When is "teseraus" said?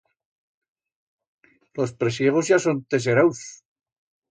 2.85-3.61